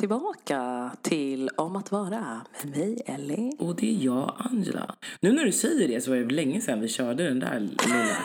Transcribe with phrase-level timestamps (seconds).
[0.00, 2.10] tillbaka till Om att vara
[2.62, 3.52] med mig, Ellie.
[3.58, 4.94] Och det är jag, Angela.
[5.20, 8.16] Nu när du säger det så var det länge sedan vi körde den där lilla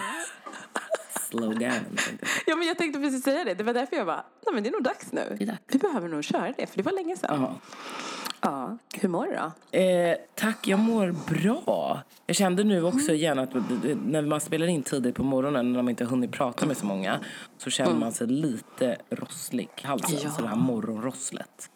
[1.30, 1.97] sloganen.
[2.45, 3.53] Ja, men jag tänkte precis säga det.
[3.53, 5.38] Det var därför jag bara, nej men det är nog dags nu.
[5.45, 5.59] Dags.
[5.67, 7.41] Vi behöver nog köra det, för det var länge sedan.
[7.41, 7.59] Ja.
[8.45, 8.77] Ja.
[8.94, 9.31] Hur mår du
[9.72, 9.77] då?
[9.80, 12.02] Eh, tack, jag mår bra.
[12.26, 13.16] Jag kände nu också Mm.
[13.16, 13.49] igen att
[14.05, 16.86] när man spelar in tidigt på morgonen när man inte har hunnit prata med så
[16.86, 17.20] många
[17.58, 20.09] så känner man sig lite rosslig i halsen.
[20.12, 20.22] Mm.
[20.23, 20.31] Ja.
[20.31, 21.70] Så det här morgonrosslet.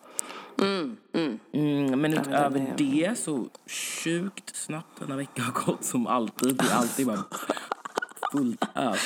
[0.62, 1.40] Mm, mm.
[1.54, 3.46] Mm, men Ja, utöver men det- det så
[4.04, 6.56] sjukt snabbt denna vecka har gått som alltid.
[6.56, 7.24] Det är alltid bara
[8.32, 9.00] fullt ös.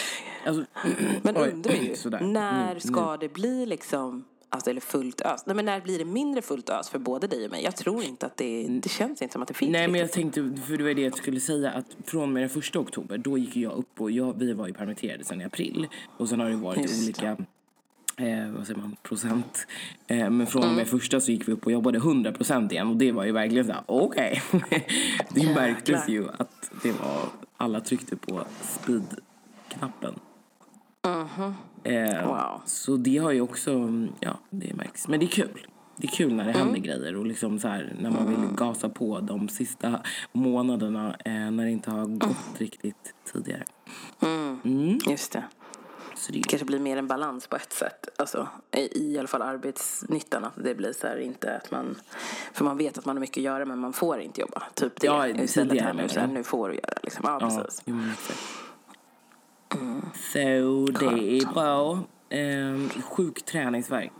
[0.46, 0.64] Alltså,
[1.22, 5.46] Men undrar ju, när ska det bli liksom, alltså, eller fullt ös?
[5.46, 7.64] Nej, men när blir det mindre fullt ös för både dig och mig?
[7.64, 10.12] Jag tror inte att det, det känns inte som att det finns Nej men jag
[10.12, 13.18] tänkte, för det var det jag skulle säga att från och med den första oktober
[13.18, 15.88] då gick jag upp och jag, vi var ju permitterade sedan i april
[16.18, 17.04] och sen har det varit Just det.
[17.04, 17.46] olika
[18.18, 19.68] Eh, vad säger man, procent.
[20.08, 22.96] Eh, men från och med första så gick vi upp och jobbade 100% igen och
[22.98, 24.42] det var ju verkligen såhär, okej.
[24.52, 25.54] det Jäklar.
[25.54, 27.20] märktes ju att det var,
[27.58, 30.14] alla tryckte på speed-knappen.
[31.84, 32.62] Eh, Wow.
[32.66, 35.08] Så det har ju också, ja det märks.
[35.08, 35.68] Men det är kul.
[35.98, 36.82] Det är kul när det händer Mm.
[36.82, 40.00] grejer och liksom så här, när man vill gasa på de sista
[40.31, 43.64] månaderna eh, när det inte har gått riktigt tidigare.
[44.22, 45.00] Mm.
[45.09, 45.44] Just det.
[46.16, 48.08] Så det är kanske blir mer en balans på ett sätt.
[48.18, 50.44] Alltså, i, I alla fall arbetsnyttan.
[50.44, 51.96] Att det blir så här inte att man...
[52.54, 54.64] För man vet att man har mycket att göra men man får inte jobba.
[54.74, 55.08] Typ det.
[55.08, 57.22] Ja, Istället tidigare här nu, så här, nu får du göra liksom.
[57.28, 57.81] Ja, Ja, precis.
[57.86, 57.96] jo,
[60.14, 62.00] Så det är bra.
[62.30, 64.14] Eh, sjuk träningsverk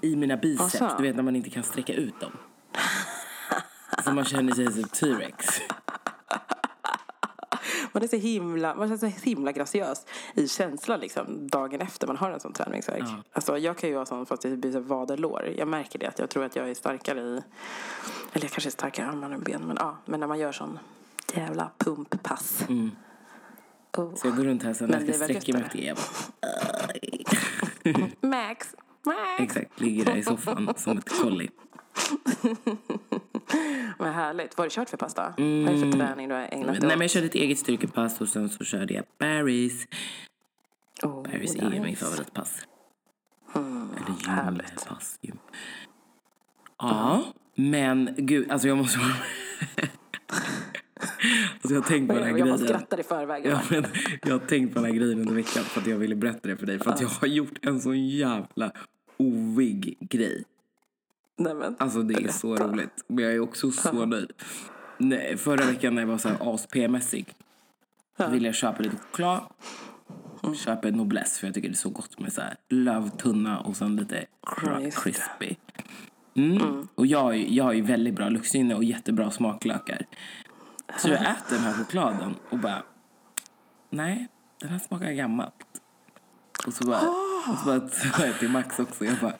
[0.00, 0.96] i mina biceps.
[0.96, 2.32] Du vet när man inte kan sträcka ut dem.
[4.04, 5.60] Så man känner sig som T-rex.
[7.92, 12.16] Man är så himla, man känns så himla graciös i känslan liksom dagen efter man
[12.16, 13.02] har en sån träningsvärk.
[13.02, 13.22] Ja.
[13.32, 15.54] Alltså jag kan ju ha sån fast det så vaderlår.
[15.58, 17.42] Jag märker det att jag tror att jag är starkare i,
[18.32, 19.62] eller jag kanske är starkare i armar än ben.
[19.62, 20.78] Men ja, men när man gör sån
[21.34, 22.64] jävla pumppass.
[22.68, 22.90] Mm.
[23.96, 24.14] Oh.
[24.14, 26.06] Så jag går runt här sen när jag ska är sträcka mig efter jag bara,
[28.28, 28.74] Max,
[29.06, 29.18] Max.
[29.38, 31.50] Exakt, ligger där i soffan som ett kolli.
[33.98, 34.58] Vad härligt.
[34.58, 35.34] Vad har du kört för pasta?
[35.36, 36.72] Vad är det för träning du har ägnat dig Mm.
[36.72, 37.00] Nej men åt?
[37.00, 39.86] jag körde ett eget styrkepass och sen så körde jag Barry's.
[41.02, 42.66] Oh, Barry's är ju min favoritpass.
[43.54, 44.68] Eller härligt.
[44.68, 45.18] gympass.
[45.20, 45.38] Gym.
[46.78, 47.22] Ja,
[47.54, 48.98] men gud, alltså jag måste
[51.52, 52.58] Alltså jag har tänkt på den här Jag grejen.
[52.58, 53.46] bara skrattar i förväg.
[53.46, 53.86] Ja, men
[54.22, 56.56] jag har tänkt på den här grejen under veckan för att jag ville berätta det
[56.56, 56.78] för dig.
[56.78, 58.72] För att jag har gjort en så jävla
[59.16, 60.44] ovig grej.
[61.36, 61.76] Nej, men.
[61.78, 63.04] Alltså det är så roligt.
[63.06, 64.32] Men jag är också så nöjd.
[64.98, 67.34] Nej, förra veckan när jag var så här as-p-mässig
[68.30, 69.40] ville jag köpa lite choklad.
[70.64, 73.76] Köpa en Noblesse för jag tycker det är så gott med så här lövtunna och
[73.76, 74.26] sen lite
[75.02, 75.54] crispy.
[76.34, 76.88] Mm.
[76.94, 80.06] Och jag, jag har ju väldigt bra luktsinne och jättebra smaklökar.
[80.98, 82.82] Så jag äter den här chokladen och bara,
[83.90, 84.28] nej,
[84.60, 85.54] den här smakar gammalt.
[86.66, 87.00] Och så bara,
[87.52, 89.34] och så bara sa jag till Max också, jag bara,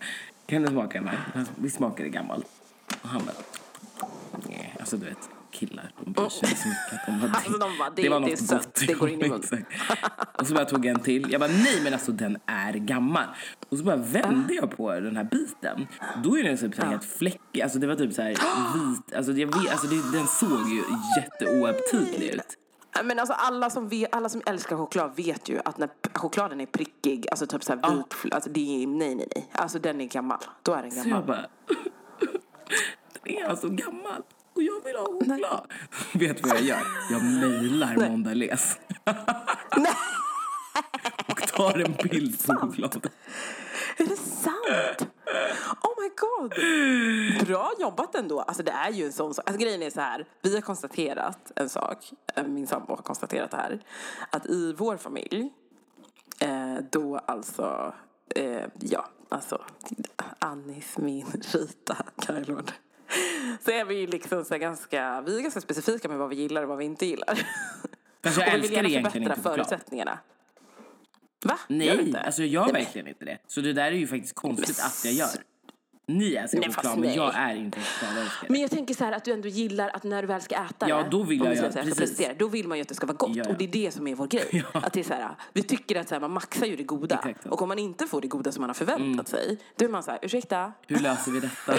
[0.46, 0.98] kan du smaka?
[1.00, 2.46] Den här- Visst smakar det gammalt?
[3.02, 3.36] Och han bara,
[4.48, 6.92] nej, alltså du vet, killar, de bryr sig inte så mycket.
[6.92, 8.84] att De bara, Alltså, de bara, det- det var det något sött, gott.
[8.86, 9.64] det går in i munnen.
[10.38, 11.26] Och så bara tog jag en till.
[11.32, 13.24] Jag bara, nej men alltså den är gammal.
[13.68, 15.86] Och så bara vände jag på den här biten.
[16.24, 17.62] Då är den typ så här helt fläckig.
[17.62, 19.14] Alltså det var typ så här vit.
[19.16, 20.82] Alltså, jag vet, alltså det, den såg ju
[21.16, 22.58] jätteoaptitlig ut.
[23.04, 26.66] Men alltså alla som, vet, alla som älskar choklad vet ju att när chokladen är
[26.66, 29.48] prickig, alltså typ såhär vit, alltså det är, nej nej nej.
[29.52, 30.38] Alltså den är gammal.
[30.62, 31.26] Då är den Så jag gammal.
[31.26, 31.46] bara,
[33.24, 34.22] den är alltså gammal.
[34.54, 35.72] Och jag vill ha choklad.
[36.12, 36.82] Vet du vad jag gör?
[37.10, 38.78] Jag mejlar Mondelez.
[41.28, 43.02] och tar en bild på chokladen.
[43.96, 45.08] Är det sant?
[45.82, 46.54] Oh my god!
[47.46, 48.40] Bra jobbat ändå.
[48.40, 49.48] Alltså det är ju en sån sak.
[49.48, 50.26] Alltså grejen är så här.
[50.42, 52.12] Vi har konstaterat en sak.
[52.36, 53.80] eh, Min sambo har konstaterat det här.
[54.30, 55.52] Att i vår familj.
[56.38, 57.94] Eh, då alltså.
[58.36, 59.62] Eh, ja, alltså.
[60.38, 62.72] Anis, min, Rita, Kajlord.
[63.64, 65.20] Så är vi liksom så ganska.
[65.20, 67.46] Vi är ganska specifika med vad vi gillar och vad vi inte gillar.
[68.24, 70.18] Fast jag Och vi vill älskar gärna förbättra förutsättningarna.
[71.44, 71.58] Va?
[71.68, 72.20] Gör du Nej, inte?
[72.20, 73.38] alltså jag gör Nej, verkligen inte det.
[73.46, 75.28] Så det där är ju faktiskt konstigt att jag gör.
[76.06, 78.46] Ni fast choklad, men jag är inte chokladälskare.
[78.50, 80.88] Men jag tänker så här att du ändå gillar att när du väl ska äta
[80.88, 81.08] Ja, det.
[81.10, 82.28] då vill jag göra- säga, precis.
[82.38, 83.36] Då vill man ju att det ska vara gott.
[83.36, 83.50] Ja, ja.
[83.52, 84.48] Och det är det som är vår grej.
[84.74, 84.80] Ja.
[84.80, 87.14] Att det är så här, vi tycker att så här, man maxar ju det goda.
[87.14, 87.44] Exakt.
[87.44, 87.52] Mm.
[87.52, 89.58] Och om man inte får det goda som man har förväntat sig.
[89.76, 90.72] Då är man så här, ursäkta.
[90.86, 91.74] Hur löser vi detta?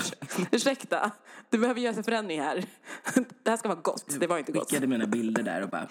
[0.52, 1.12] ursäkta.
[1.50, 2.64] Du behöver göra en förändring här.
[3.44, 4.20] Det här ska vara gott.
[4.20, 4.70] Det var inte gott.
[4.70, 5.88] skickade mina bilder där och bara,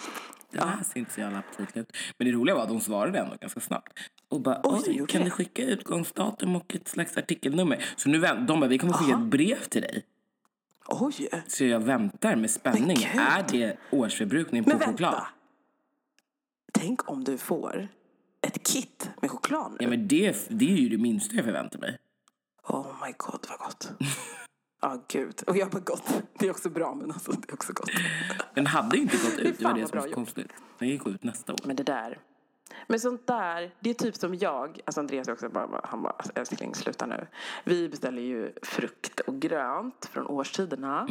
[0.50, 1.96] det här ser inte så jävla aptitligt ut.
[2.18, 3.92] Men det roliga var att de svarade ändå ganska snabbt.
[4.34, 5.24] Och bara, Oj, oj, kan det.
[5.26, 7.84] du skicka utgångsdatum och ett slags artikelnummer?
[7.96, 9.22] Så nu vänt, de bara, vi kommer skicka Aha.
[9.24, 10.04] ett brev till dig.
[10.86, 11.28] Oj!
[11.46, 12.96] Så jag väntar med spänning.
[13.14, 15.12] Är det årsförbrukning på Men choklad?
[15.12, 15.26] vänta!
[16.72, 17.88] Tänk om du får
[18.46, 19.76] ett kit med choklad nu.
[19.80, 21.98] Ja, men det, det är ju det minsta jag förväntar mig.
[22.68, 23.90] Oh my god, vad gott.
[24.82, 25.42] Ja, gud.
[25.46, 26.22] Och jag bara gott.
[26.38, 27.90] Det är också bra, men alltså det är också gott.
[28.54, 29.58] Den hade ju inte gått ut.
[29.58, 30.52] Det var det som var så konstigt.
[30.78, 31.58] Den gick ut nästa år.
[31.64, 32.18] Men det där.
[32.86, 36.12] Men sånt där, det är typ som jag, alltså Andreas är också bara, han bara,
[36.18, 37.26] alltså, älskling sluta nu.
[37.64, 41.06] Vi beställer ju frukt och grönt från årstiderna.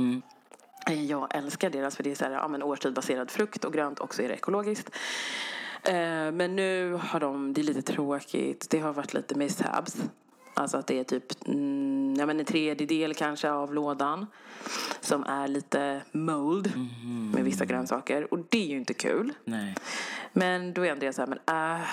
[0.89, 3.99] Eh, Jag älskar deras för det är så här, ja, men årstidbaserad frukt och grönt
[3.99, 4.95] och så är det ekologiskt.
[5.83, 5.93] Eh,
[6.31, 9.97] Men nu har de, det är lite tråkigt, det har varit lite mishaps.
[10.53, 14.27] Alltså att det är typ mm, ja, men en tredjedel kanske av lådan
[15.01, 16.71] som är lite mold
[17.33, 18.33] med vissa grönsaker.
[18.33, 19.33] Och det är ju inte kul.
[19.43, 19.75] Nej.
[20.33, 21.85] Men då är Andreas så här, men äh,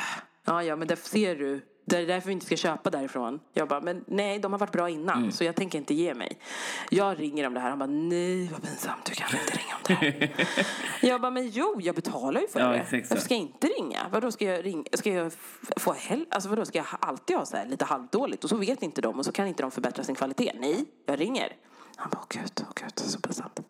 [0.45, 1.61] ja, ja, men därför ser du.
[1.85, 3.41] Det är därför vi inte ska köpa därifrån.
[3.55, 6.39] Jag bara, men nej, de har varit bra innan, så jag tänker inte ge mig.
[6.91, 9.81] Jag ringer om det här, han bara, nej vad pinsamt, du kan inte ringa om
[9.87, 10.47] det här.
[11.09, 12.79] jag bara, men jo, jag betalar ju för Ja, det.
[12.93, 13.99] Varför ska jag inte ringa?
[14.13, 14.85] Vadå, ska jag ringa?
[14.93, 15.33] Ska jag
[15.77, 18.45] få hel- Alltså vadå, ska jag alltid ha så här lite halvdåligt?
[18.45, 20.53] Och så vet inte de och så kan inte de förbättra sin kvalitet.
[20.61, 21.53] Nej, jag ringer.
[22.01, 23.61] Han bara, åh gud, åh gud, så pinsamt.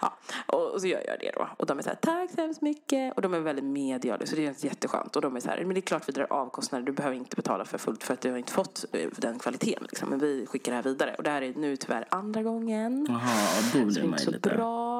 [0.00, 1.48] Ja, och, och så gör jag det då.
[1.56, 3.16] Och de är så här, tack så hemskt mycket.
[3.16, 5.16] Och de är väldigt medgörliga, så det är jätteskönt.
[5.16, 6.86] Och de är så här, men det är klart vi drar av kostnader.
[6.86, 9.82] Du behöver inte betala för fullt för att du har inte fått eh, den kvaliteten.
[9.82, 10.08] Liksom.
[10.08, 11.14] Men vi skickar det här vidare.
[11.18, 13.06] Och det här är nu tyvärr andra gången.
[13.08, 14.91] Jaha, då det blir är man inte så bra.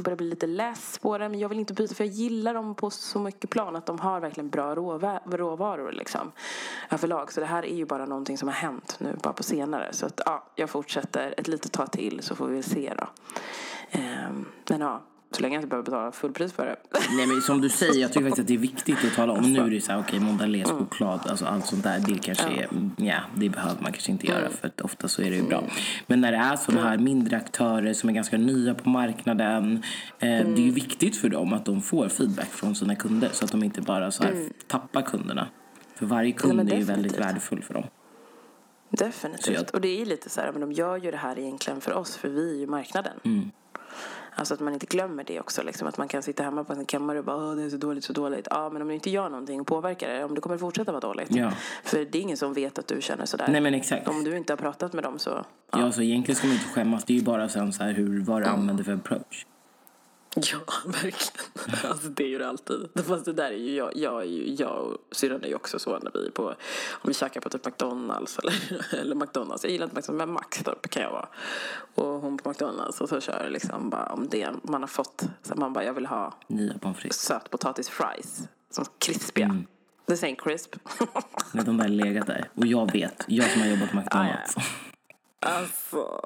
[0.00, 1.28] Jag börjar bli lite less på det.
[1.28, 3.76] Men jag vill inte byta för jag gillar dem på så mycket plan.
[3.76, 6.32] Att de har verkligen bra råvaror liksom.
[6.90, 7.32] Överlag.
[7.32, 9.92] Så det här är ju bara någonting som har hänt nu bara på senare.
[9.92, 13.08] Så att ja, jag fortsätter ett litet tag till så får vi väl se då.
[13.90, 16.76] Ehm, men ja, så länge jag inte behöver betala fullpris för det.
[17.16, 19.52] Nej men som du säger, jag tycker faktiskt att det är viktigt att tala om.
[19.52, 22.68] Nu är det så här, okej, Mondelez choklad, alltså allt sånt där, det kanske är,
[22.96, 25.64] ja, det behöver man kanske inte göra för att ofta så är det ju bra.
[26.06, 29.82] Men när det är sådana här mindre aktörer som är ganska nya på marknaden,
[30.18, 33.44] eh, det är ju viktigt för dem att de får feedback från sina kunder så
[33.44, 35.48] att de inte bara så här tappar kunderna.
[35.94, 37.84] För varje kund men är ju väldigt värdefull för dem.
[38.90, 39.54] Definitivt.
[39.54, 41.92] Jag- Och det är lite så här, men de gör ju det här egentligen för
[41.92, 43.12] oss, för vi är ju marknaden.
[44.34, 45.62] Alltså att man inte glömmer det också.
[45.62, 48.04] Liksom, att man kan sitta hemma på sin kammare och bara det är så dåligt,
[48.04, 48.48] så dåligt.
[48.50, 51.00] Ja, men om du inte gör någonting och påverkar det, om det kommer fortsätta vara
[51.00, 51.34] dåligt.
[51.34, 51.52] Ja.
[51.84, 53.48] För det är ingen som vet att du känner sådär.
[53.48, 54.08] Nej men exakt.
[54.08, 55.44] Om du inte har pratat med dem så...
[55.72, 57.04] Ja, så egentligen ska man inte skämmas.
[57.04, 59.46] Det är ju bara sen så här hur, vad du använder för approach.
[60.36, 61.90] Ja, verkligen.
[61.90, 62.88] Alltså det är ju det alltid.
[63.06, 65.78] Fast det där är ju jag, jag, är ju, jag och syrran är ju också
[65.78, 66.46] så när vi är på,
[66.90, 68.54] om vi käkar på typ McDonalds eller,
[69.00, 69.64] eller McDonalds.
[69.64, 71.28] Jag gillar inte McDonalds, men Maxtorp kan jag vara.
[71.94, 75.54] Och hon på McDonalds och så kör liksom bara om det man har fått, så
[75.54, 77.20] man bara jag vill ha Nya pommes frites.
[77.22, 79.64] sötpotatisfries som krispiga.
[80.06, 80.76] Det säger crisp.
[81.52, 82.50] När de där legat där.
[82.54, 84.56] Och jag vet, jag som har jobbat på McDonalds.
[85.40, 86.20] alltså.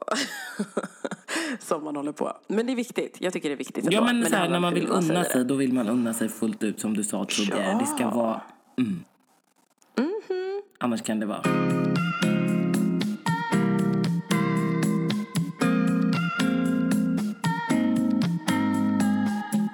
[1.58, 2.32] Som man håller på.
[2.49, 3.16] Men det är viktigt.
[3.21, 3.87] Jag tycker det är viktigt.
[3.90, 5.25] Ja men, det så här, när man vill unna det.
[5.25, 7.78] sig, då vill man unna sig fullt ut som du sa tidigare.
[7.80, 8.11] Det ska Ja.
[8.11, 8.40] vara...
[8.78, 9.04] Mm.
[9.99, 10.62] Mhm.
[10.78, 11.42] Annars kan det vara...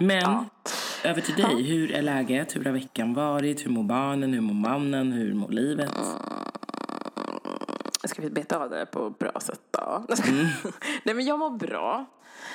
[0.01, 0.45] Men,
[1.05, 1.63] över till dig.
[1.63, 2.57] Hur är läget?
[2.57, 3.67] Hur har veckan varit?
[3.67, 4.33] Hur mår barnen?
[4.33, 5.13] Hur mår mannen?
[5.13, 5.91] Hur mår livet?
[8.05, 10.05] Ska vi beta av det på ett bra sätt då?
[10.25, 10.47] Mm.
[11.05, 12.07] Nej men jag mår bra.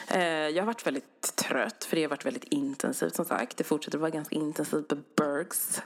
[0.08, 3.58] Eh, Jag har varit väldigt trött för det har varit väldigt intensivt som sagt.
[3.58, 5.82] Det fortsätter vara ganska intensivt på Bergs.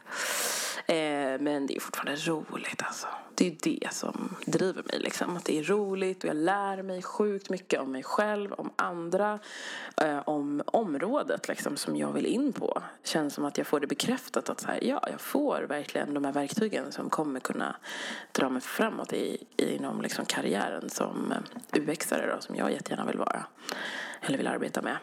[0.89, 3.07] Eh, Men det är fortfarande roligt alltså.
[3.35, 5.37] Det är det som driver mig liksom.
[5.37, 9.39] Att det är roligt och jag lär mig sjukt mycket om mig själv, om andra,
[10.01, 12.83] eh, om området liksom som jag vill in på.
[13.03, 16.25] Känns som att jag får det bekräftat att så här, ja, jag får verkligen de
[16.25, 17.75] här verktygen som kommer kunna
[18.31, 21.33] dra mig framåt i, inom liksom karriären som
[21.71, 23.45] UX-are då, som jag jättegärna vill vara.
[24.21, 24.97] Eller vill arbeta med.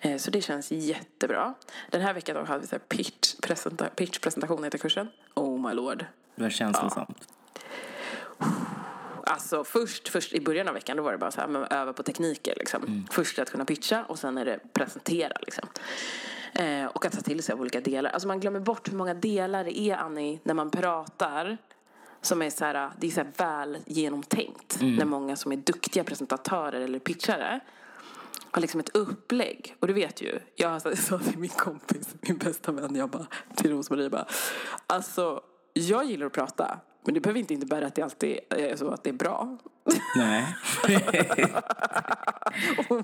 [0.00, 1.54] Eh, Så det känns jättebra.
[1.90, 3.34] Den här veckan hade vi så här pitch,
[3.96, 5.08] pitchpresentation heter kursen.
[5.34, 6.04] Oh my lord.
[6.34, 7.28] Det var känslosamt.
[9.26, 11.92] Alltså först, först i början av veckan då var det bara så här, men öva
[11.92, 13.06] på tekniker liksom.
[13.10, 15.68] Först att kunna pitcha och sen är det presentera liksom.
[16.54, 18.10] Eh, och att ta till sig olika delar.
[18.10, 21.58] Alltså man glömmer bort hur många delar det är Annie när man pratar.
[22.22, 24.78] Som är så här, det är så väl genomtänkt.
[24.80, 27.60] När många som är duktiga presentatörer eller pitchare
[28.50, 29.76] har liksom ett upplägg.
[29.80, 33.26] Och du vet ju, jag sa till min kompis, min bästa vän, jag bara,
[33.56, 34.26] till Rosmarie bara,
[34.86, 35.40] alltså
[35.72, 36.78] jag gillar att prata.
[37.04, 39.58] Men det behöver inte innebära att det alltid är så att det är bra.
[40.16, 40.56] Nej.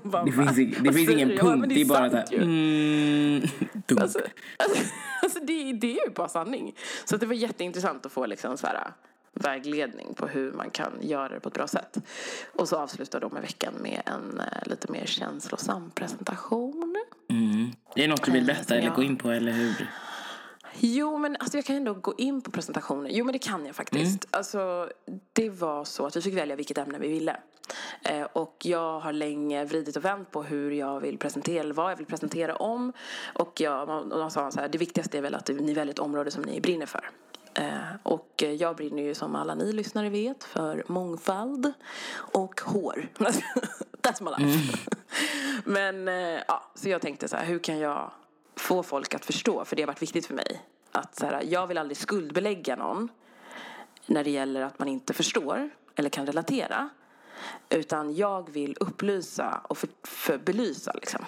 [0.03, 1.59] Bara, Det finns, ing- det "Vad finns ingen du?" Ja, punkt.
[1.59, 3.41] men det är bara sant här, mm,
[3.87, 4.01] dunk.
[4.01, 4.19] Alltså,
[4.57, 4.83] alltså,
[5.23, 6.75] alltså det, det är ju bara sanning.
[7.05, 8.91] Så att det var jätteintressant att få liksom så här,
[9.37, 11.97] vägledning på hur man kan göra det på ett bra sätt.
[12.53, 16.95] Och så avslutar de med veckan med en eh, lite mer känslosam presentation.
[17.29, 17.71] Mm.
[17.95, 19.87] Det är något du vill berätta eller jag- gå in på, eller hur?
[20.79, 23.07] Jo, men alltså jag kan ändå gå in på presentationen.
[23.13, 24.25] Jo, men det kan jag faktiskt.
[24.25, 24.29] Mm.
[24.31, 24.89] Alltså,
[25.33, 27.37] det var så att vi fick välja vilket ämne vi ville.
[28.03, 31.91] Eh, och jag har länge vridit och vänt på hur jag vill presentera, eller vad
[31.91, 32.93] jag vill presentera om.
[33.33, 35.99] Och, jag, och de sa så här, det viktigaste är väl att ni väljer ett
[35.99, 37.09] område som ni brinner för.
[37.57, 41.73] Eh, och jag brinner ju som alla ni lyssnare vet för mångfald
[42.15, 43.07] och hår.
[44.01, 44.77] That's my life.
[45.63, 48.11] Men eh, ja, så jag tänkte så här, hur kan jag
[48.55, 49.65] få folk att förstå?
[49.65, 50.61] För det har varit viktigt för mig.
[50.91, 53.09] Att så här, jag vill aldrig skuldbelägga någon
[54.05, 56.89] när det gäller att man inte förstår eller kan relatera.
[57.69, 61.25] Utan jag vill upplysa och för, för belysa liksom.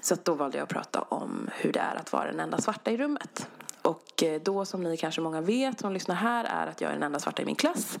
[0.00, 2.60] Så att då valde jag att prata om hur det är att vara den enda
[2.60, 3.48] svarta i rummet.
[3.82, 6.94] Och eh, då som ni kanske många vet som lyssnar här är att jag är
[6.94, 7.98] den enda svarta i min klass.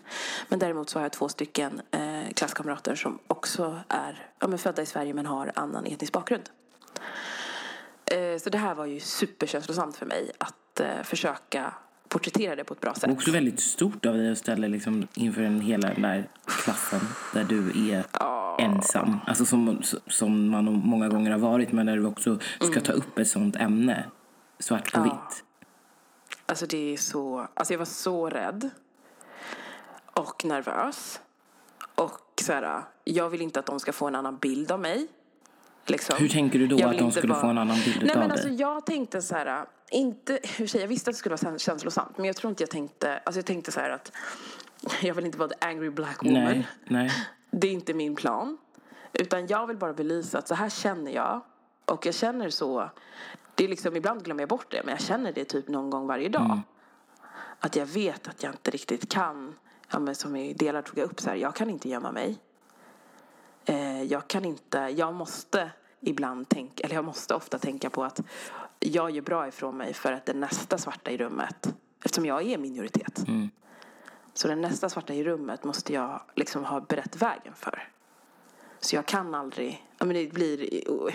[0.48, 4.82] Men däremot så har jag två stycken eh, klasskamrater som också är ja, men födda
[4.82, 6.50] i Sverige men har annan etnisk bakgrund.
[8.04, 11.74] Eh, så det här var ju superkänslosamt för mig att eh, försöka
[12.08, 13.04] porträttera det på ett bra sätt.
[13.04, 17.00] Och också väldigt stort av dig att ställa liksom inför en hela den där klassen
[17.34, 18.04] där du är
[18.58, 19.18] ensam.
[19.26, 23.18] Alltså som, som man många gånger har varit, men där du också ska ta upp
[23.18, 24.04] ett sånt ämne.
[24.58, 25.04] Svart på Ja.
[25.04, 25.44] vitt.
[26.52, 28.70] Alltså det är så, alltså jag var så rädd.
[30.14, 31.20] Och nervös.
[31.94, 35.06] Och så här, jag vill inte att de ska få en annan bild av mig.
[35.86, 36.16] Liksom.
[36.18, 38.28] Hur tänker du då att de skulle vara- få en annan bild Nej, av men
[38.28, 38.32] dig?
[38.32, 42.16] alltså, Jag tänkte så här, inte, hur säger jag visste att det skulle vara känslosamt.
[42.18, 44.12] Men jag tror inte jag tänkte, alltså jag tänkte så här att
[45.02, 46.44] jag vill inte vara the angry black woman.
[46.44, 47.10] nej, nej.
[47.50, 48.58] Det är inte min plan.
[49.12, 51.40] Utan jag vill bara belysa att så här känner jag.
[51.84, 52.90] Och jag känner så.
[53.62, 54.82] Det är liksom, ibland glömmer jag bort det.
[54.84, 56.60] Men jag känner det typ någon gång varje dag.
[57.58, 59.54] Att jag vet att jag inte riktigt kan.
[59.90, 61.36] Ja, men som i delar tog jag upp så här.
[61.36, 62.38] Jag kan inte gömma mig.
[63.64, 64.78] Eh, jag kan inte.
[64.78, 66.84] Jag måste ibland tänka.
[66.84, 68.20] Eller jag måste ofta tänka på att
[68.80, 69.94] jag gör bra ifrån mig.
[69.94, 71.74] För att den nästa svarta i rummet.
[72.04, 73.24] Eftersom jag är minoritet.
[74.34, 77.88] Så den nästa svarta i rummet måste jag liksom ha berett vägen för.
[78.80, 80.68] Så jag kan aldrig, ja men det blir,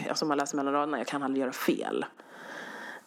[0.10, 2.06] alltså man läser mellan raderna, jag kan aldrig göra fel.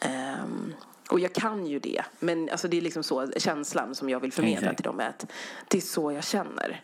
[0.00, 0.74] Ehm,
[1.10, 4.32] och jag kan ju det, men alltså det är liksom så, känslan som jag vill
[4.32, 4.76] förmedla Exakt.
[4.76, 5.26] till dem är att
[5.68, 6.80] det är så jag känner.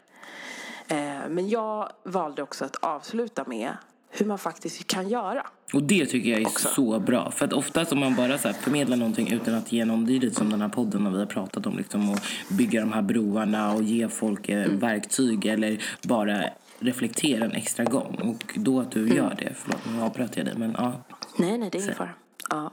[0.89, 3.73] Ehm, men jag valde också att avsluta med
[4.11, 5.47] hur man faktiskt kan göra.
[5.73, 6.69] Och det tycker jag är Också.
[6.69, 7.31] så bra.
[7.31, 10.37] För att oftast om man bara så här förmedlar någonting utan att ge någon dylikt
[10.37, 12.19] som den här podden och vi har pratat om liksom och
[12.51, 14.79] bygga de här broarna och ge folk eh, Mm.
[14.79, 16.45] verktyg eller bara
[16.79, 18.15] reflektera en extra gång.
[18.23, 19.09] Och då att Mm.
[19.09, 20.93] du gör det, förlåt nu avbröt jag dig men ja.
[21.37, 22.11] Nej, nej, det är ingen fara.
[22.51, 22.71] Ja.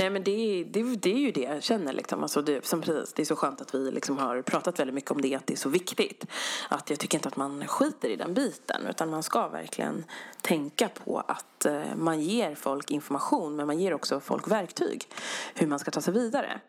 [0.00, 1.92] Nej, men det, är- det, det är ju det jag känner.
[1.92, 2.22] Liksom.
[2.22, 5.10] Alltså det, som precis, det är så skönt att vi liksom har pratat väldigt mycket
[5.10, 6.26] om det, att det är så viktigt.
[6.68, 10.04] Att jag tycker inte att man skiter i den biten, utan man ska verkligen
[10.40, 15.08] tänka på att eh, man ger folk information, men man ger också folk verktyg
[15.54, 16.60] hur man ska ta sig vidare.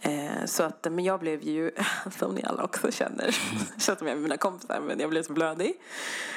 [0.00, 1.70] Eh, så att, men jag blev ju,
[2.18, 3.36] som ni alla också känner,
[3.88, 5.80] jag med mina kompisar, men jag blev så blödig.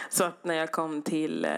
[0.09, 1.51] Så att när jag kom till eh,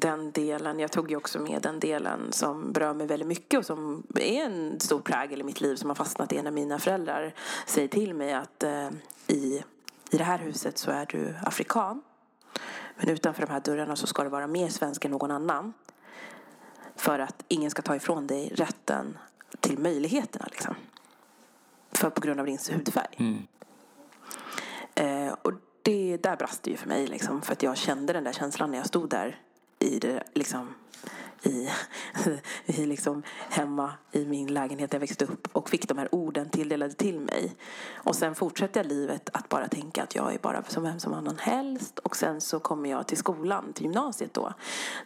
[0.00, 3.66] den delen, jag tog ju också med den delen som berör mig väldigt mycket och
[3.66, 7.34] som är en stor prägel i mitt liv som har fastnat i när mina föräldrar
[7.66, 8.88] säger till mig att eh,
[9.26, 9.62] i,
[10.10, 12.02] i det här huset så är du afrikan.
[12.96, 15.72] Men utanför de här dörrarna så ska du vara mer svensk än någon annan.
[16.96, 19.18] För att ingen ska ta ifrån dig rätten
[19.60, 20.74] till möjligheterna liksom.
[21.92, 23.16] För på grund av din hudfärg.
[24.94, 27.42] Eh, och det där brast det ju för mig liksom.
[27.42, 29.40] För att jag kände den där känslan när jag stod där
[29.86, 30.74] i det liksom
[31.42, 31.68] i,
[32.66, 36.48] i liksom hemma i min lägenhet där jag växte upp och fick de här orden
[36.50, 37.56] tilldelade till mig.
[37.94, 41.14] Och sen fortsätter jag livet att bara tänka att jag är bara som vem som
[41.14, 41.98] annan helst.
[41.98, 44.52] Och sen så kommer jag till skolan, till gymnasiet då,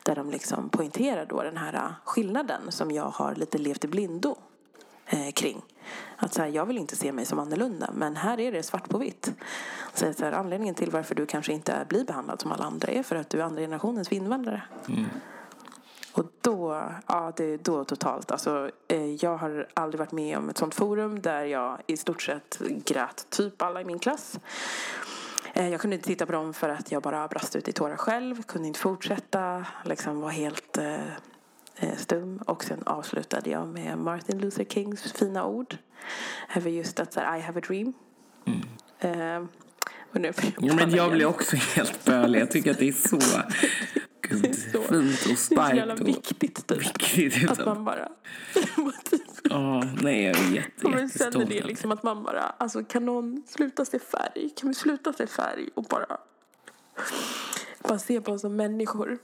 [0.03, 4.37] där de liksom poängterar då den här skillnaden som jag har lite levt i blindo
[5.07, 5.63] eh, kring.
[6.23, 8.89] Att så här, jag vill inte se mig som annorlunda, men här är det svart
[8.89, 9.33] på vitt.
[9.95, 13.03] Så, så här, anledningen till varför du kanske inte blir behandlad som alla andra är
[13.03, 14.63] för att du är andra generationens invandrare.
[16.13, 18.31] Och då, ja, det, då totalt.
[18.31, 22.23] Alltså, eh, jag har aldrig varit med om ett sånt forum där jag i stort
[22.23, 24.41] sett grät typ alla i min klass.
[25.53, 27.97] Eh, Jag kunde inte titta på dem för att jag bara brast ut i tårar
[27.97, 28.43] själv.
[28.43, 29.67] Kunde inte fortsätta.
[29.85, 30.97] Liksom var helt eh,
[31.99, 32.37] stum.
[32.47, 35.77] Och sen avslutade jag med Martin Luther Kings fina ord.
[36.57, 37.93] Över just att så här, I have a dream.
[39.01, 39.45] Eh,
[40.13, 42.41] och nu Ja, men jag blir också helt bölig.
[42.41, 43.19] Jag tycker att det är så
[44.21, 46.01] gud, så- fint och Det är så jävla starkt.
[46.01, 46.81] Och viktigt typ.
[46.81, 47.51] viktigt.
[47.51, 48.09] Att man bara...
[49.11, 52.85] typ Ja, nej, jag är jätte, Och man känner det liksom att man bara, alltså
[52.85, 54.51] kan någon sluta se färg?
[54.57, 56.07] Kan vi sluta se färg och bara,
[57.83, 59.19] bara se på oss som människor?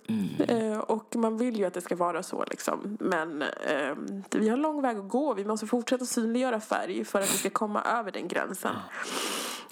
[0.48, 2.96] Eh, och man vill ju att det ska vara så liksom.
[3.00, 3.94] Men eh,
[4.30, 5.34] vi har en lång väg att gå.
[5.34, 8.74] Vi måste fortsätta synliggöra färg för att vi ska komma över den gränsen.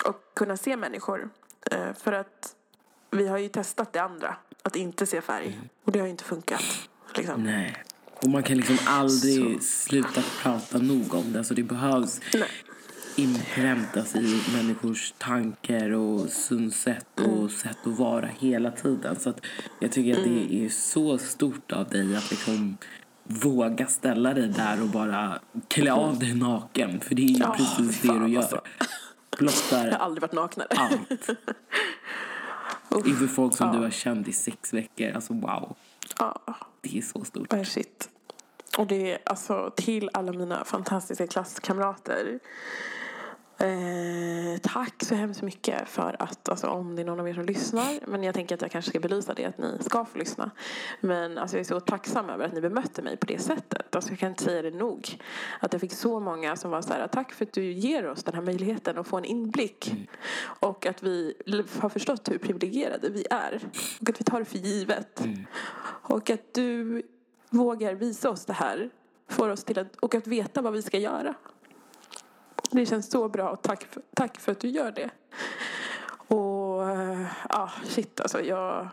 [0.07, 1.31] Och kunna se människor.
[1.71, 2.55] Eh, för att
[3.11, 5.61] vi har ju testat det andra, att inte se färg.
[5.85, 6.63] Och det har ju inte funkat.
[7.17, 7.43] Liksom.
[7.43, 7.85] Nej.
[8.23, 11.39] Och man kan liksom aldrig sluta prata nog om det.
[11.39, 12.51] Alltså det behövs Nej.
[13.17, 17.49] Inpräntas i människors tankar och synsätt och Mm.
[17.49, 19.17] sätt att vara hela tiden.
[19.21, 19.35] Så
[19.81, 20.35] jag tycker att Mm.
[20.49, 22.77] det är så stort av dig att liksom
[23.25, 27.01] våga ställa dig där och bara klä av dig naken.
[27.01, 28.41] För det är ju Ja, precis det du gör.
[28.41, 28.61] alltså.
[29.31, 30.69] Jag Blottar har aldrig varit naknare.
[30.71, 31.29] allt.
[33.07, 35.11] Inför folk som du har känt i sex veckor.
[35.13, 35.77] Alltså wow.
[36.19, 36.41] Ja.
[36.81, 37.53] Det är så stort.
[37.53, 38.09] Oh, shit.
[38.79, 42.39] Och det är alltså till alla mina fantastiska klasskamrater.
[43.59, 47.45] Eh, tack så hemskt mycket för att, alltså, om det är någon av er som
[47.45, 50.51] lyssnar, men jag tänker att jag kanske ska belysa det, att ni ska få lyssna.
[51.01, 53.97] Men alltså, jag är så tacksam över att ni bemötte mig på det sättet.
[53.97, 55.19] Alltså, jag kan inte säga det nog.
[55.61, 58.25] Att jag fick så många som var så här, tack för att du ger oss
[58.25, 60.09] den här möjligheten att få en inblick.
[60.43, 61.35] Och att vi
[61.79, 63.61] har förstått hur privilegierade vi är.
[64.01, 65.23] Och att vi tar det för givet.
[66.03, 67.03] Och att du
[67.51, 68.91] vågar visa oss det här.
[69.29, 71.35] Får oss till att, och att veta vad vi ska göra.
[72.75, 75.11] Det känns så bra och tack för, tack för att du gör det.
[76.13, 78.41] Och eh, ja, shit alltså.
[78.41, 78.89] Jag,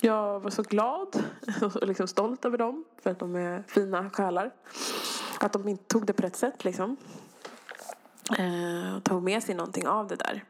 [0.00, 1.24] jag var så glad
[1.74, 2.84] och liksom stolt över dem.
[3.02, 4.50] För att de är fina själar.
[5.40, 6.96] Att de inte tog det på rätt sätt liksom.
[8.38, 10.44] Eh, och tog med sig någonting av det där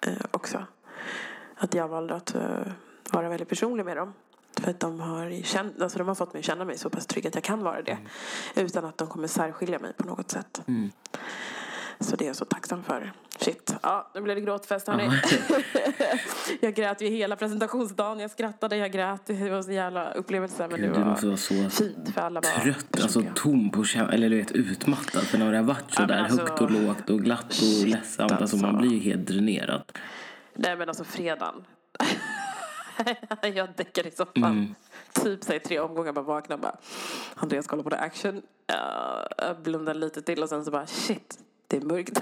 [0.00, 0.64] eh, också.
[1.56, 2.72] Att jag valde att eh,
[3.12, 4.14] vara väldigt personlig med dem.
[4.60, 7.06] För att de har, känt, alltså de har fått mig att känna mig så pass
[7.06, 7.98] trygg att jag kan vara det.
[8.54, 10.62] Utan att de kommer särskilja mig på något sätt.
[12.00, 13.12] Så det är jag så tacksam för.
[13.38, 13.74] Shit.
[13.82, 15.10] Ja, nu blev det gråtfest hörni.
[16.60, 18.20] jag grät ju hela presentationsdagen.
[18.20, 19.26] Jag skrattade, jag grät.
[19.26, 20.68] Det var så jävla upplevelse.
[20.68, 23.70] Men Gud, det du var måste vara så fint för alla var trött, alltså tom
[23.70, 25.22] på eller du vet utmattad.
[25.22, 27.52] För när det har varit så Ja, där alltså- högt och lågt och glatt och
[27.52, 28.80] Shit, ledsamt, alltså man alltså.
[28.80, 29.82] blir ju helt dränerad.
[30.54, 31.64] Nej men alltså fredagen.
[33.54, 34.74] jag däckade i soffan.
[35.12, 36.76] Typ säg tre omgångar bara vakna bara
[37.34, 38.36] Andreas kollar på the action.
[38.36, 38.42] Uh,
[39.38, 41.38] jag blundade lite till och sen så bara shit,
[41.70, 42.20] det är mörkt.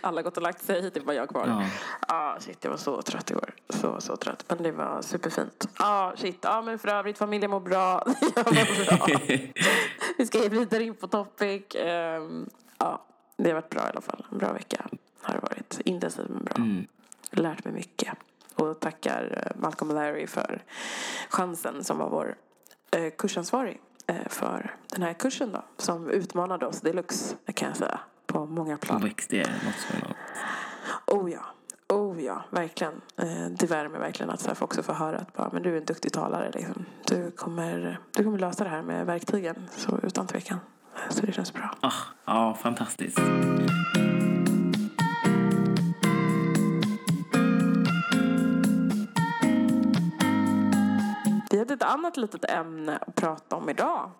[0.00, 1.46] Alla har gått och lagt sig, det bara jag kvar.
[1.46, 1.66] Ja,
[2.00, 3.54] ah, shit jag var så trött igår.
[3.68, 4.44] Så, så trött.
[4.48, 5.68] Men det var superfint.
[5.78, 6.38] Ja, ah, shit.
[6.42, 8.06] Ja, ah, men för övrigt familjen mår bra.
[8.36, 9.08] jag mår bra.
[10.18, 11.62] Vi ska vidare in på topic.
[11.74, 12.46] Ehm,
[12.78, 13.04] ja,
[13.36, 14.26] det har varit bra i alla fall.
[14.32, 14.86] En bra vecka
[15.20, 15.80] har det varit.
[15.84, 17.42] Intensiv men bra.
[17.42, 18.14] Lärt mig mycket.
[18.54, 20.62] Och tackar eh, Malcolm Larry för
[21.28, 22.36] chansen som var vår
[22.90, 23.80] eh, kursansvarig
[24.28, 25.64] för den här kursen då.
[25.76, 28.00] Som utmanade oss deluxe kan jag säga.
[28.26, 29.02] På många plan.
[29.02, 29.74] växte är något
[31.06, 31.40] Oh ja.
[31.88, 33.00] Oh ja, verkligen.
[33.16, 35.84] Eh, det värmer verkligen att så också få höra att bara, men du är en
[35.84, 36.50] duktig talare.
[36.54, 36.84] Liksom.
[37.06, 39.68] Du, kommer, du kommer lösa det här med verktygen.
[39.76, 40.60] Så utan tvekan.
[41.08, 41.74] Så det känns bra.
[41.80, 41.92] ah,
[42.24, 43.18] Ja, fantastiskt.
[43.18, 44.01] Vi hade
[51.82, 54.10] ett annat litet ämne att prata om idag.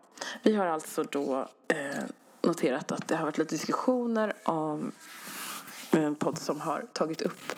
[0.42, 2.04] Vi har alltså då eh,
[2.42, 4.92] noterat att det har varit lite diskussioner om
[5.92, 7.52] eh, en podd som har tagit upp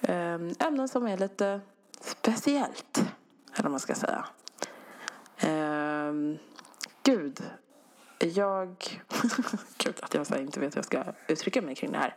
[0.00, 1.60] eh, ämnen som är lite
[2.00, 2.98] speciellt.
[3.52, 4.24] Eller vad man ska säga.
[5.36, 6.12] Eh,
[7.02, 7.42] gud.
[8.18, 9.02] Jag...
[9.78, 12.16] Gud att jag så här inte vet hur jag ska uttrycka mig kring det här.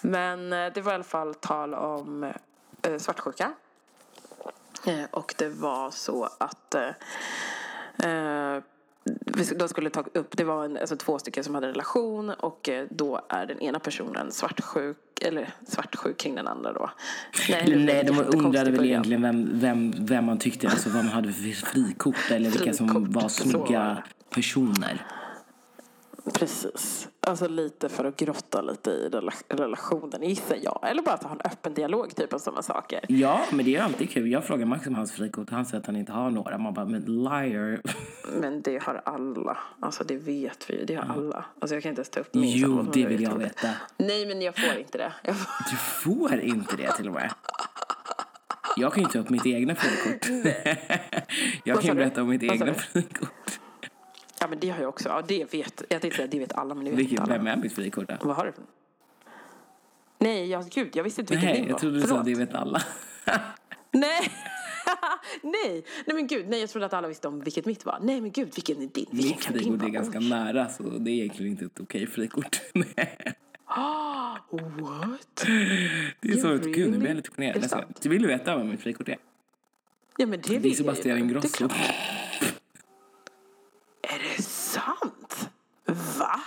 [0.00, 2.32] Men eh, det var i alla fall tal om
[2.82, 3.52] eh, svartsjuka.
[4.86, 6.88] Eh, Och det var så att eh,
[8.10, 8.62] eh,
[9.56, 12.68] de skulle ta upp, det var en, alltså två stycken som hade en relation och
[12.68, 16.90] eh, då är den ena personen svartsjuk, eller svartsjuk kring den andra då.
[17.48, 21.66] Nej, de undrade väl egentligen vem, vem, vem man tyckte, alltså vad man hade för
[21.66, 25.06] frikort eller vilka som var snygga personer.
[26.34, 27.08] Precis.
[27.26, 30.78] Alltså lite för att grotta lite i rela- relationen gissar jag.
[30.90, 33.00] Eller bara att ha en öppen dialog typ om sådana saker.
[33.08, 34.32] Ja, men det är alltid kul.
[34.32, 36.58] Jag frågar Max om hans frikort och han säger att han inte har några.
[36.58, 37.80] Man bara, men liar.
[38.40, 39.58] Men det har alla.
[39.80, 40.84] Alltså det vet vi.
[40.84, 41.44] Det har alla.
[41.60, 43.68] Alltså jag kan inte ens ta upp min Jo, det vill jag veta.
[43.96, 45.12] Nej men jag får inte det.
[45.34, 45.70] Får...
[45.70, 47.32] Du får inte det till och med.
[48.76, 50.26] Jag kan ju ta upp mitt egna frikort.
[51.64, 53.28] jag kan ju berätta om mitt egna frikort.
[54.42, 55.08] Ja men det har jag också.
[55.08, 57.32] Ja, det vet, jag tänkte säga det vet alla men det vet Vilket, alla.
[57.32, 57.56] vem är
[58.20, 58.26] då?
[58.26, 58.52] Vad har du
[60.18, 61.70] Nej, jag, gud, jag visste inte vilken Nej, din var.
[61.70, 62.82] jag trodde du sa det vet alla.
[63.90, 64.30] Nej.
[65.42, 67.98] nej, nej men gud, nej jag trodde att alla visste om vilket mitt var.
[68.02, 68.90] Nej men gud, vilken är din?
[69.10, 69.90] Vilken Mitt kan din frikort är vara?
[69.90, 70.28] ganska Oj.
[70.28, 72.60] nära så det är egentligen inte ett okej frikort.
[73.74, 75.44] Ah, what?
[76.20, 77.96] det är så, gud nu blir jag lite Är generad.
[78.02, 79.16] vill du veta vad mitt frikort är?
[80.16, 80.76] Ja men det Det är vill.
[80.76, 81.48] Sebastian Det är Ingrosso.
[81.56, 81.72] klart.
[84.02, 85.50] Är det sant?
[86.18, 86.40] Va?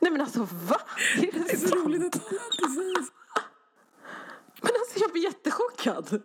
[0.00, 0.80] Nej men alltså va?
[1.16, 3.12] Är det, Det är så roligt att alla alltid säger så.
[4.62, 6.22] Men alltså jag blir jättechockad.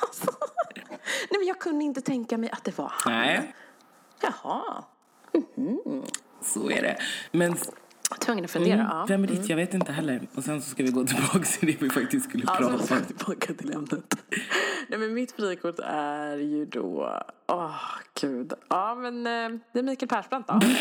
[0.00, 0.30] Alltså,
[1.30, 3.12] nej men jag kunde inte tänka mig att det var han.
[3.12, 3.54] Nej,
[4.20, 4.84] Jaha.
[6.42, 6.98] så är det.
[7.32, 7.56] Men
[8.20, 8.74] Tvungen att fundera.
[8.74, 9.04] mm, ja.
[9.08, 9.48] vem är ditt?
[9.48, 10.20] Jag vet inte heller.
[10.34, 12.86] Och sen så ska vi gå tillbaka till det vi faktiskt skulle Ja, prata om.
[12.90, 14.14] jag tillbaka till ämnet.
[14.88, 17.76] Nej men mitt frikort är ju då, åh
[18.20, 18.52] gud.
[18.68, 20.54] Ja men eh, det är Mikael Persbrandt då.
[20.54, 20.76] Mm.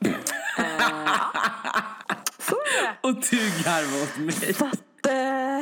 [0.58, 0.64] Eh.
[2.38, 3.08] Så är det.
[3.08, 4.54] Och du garvar åt mig.
[4.70, 5.60] Att, eh,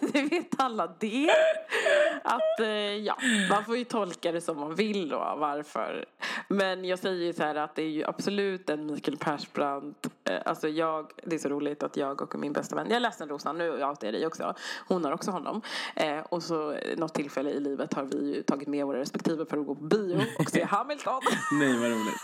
[0.12, 1.30] det vet alla det.
[2.24, 3.16] Att, eh, ja,
[3.50, 6.04] man får ju tolka det som man vill då, varför.
[6.48, 10.06] Men jag säger ju så här att det är ju absolut en Mikael Persbrandt.
[10.24, 13.00] Eh, alltså jag, det är så roligt att jag och min bästa vän, jag är
[13.00, 14.54] ledsen Rosan, nu outar jag dig också.
[14.88, 15.62] Hon har också honom.
[15.96, 19.58] Eh, och så något tillfälle i livet har vi ju tagit med våra respektive för
[19.58, 21.20] att gå på bio och se Hamilton.
[21.52, 22.22] Nej, vad roligt.